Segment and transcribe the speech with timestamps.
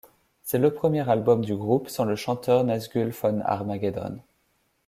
[0.41, 4.17] C'est le premier album du groupe sans le chanteur Nazgul von Armageddon.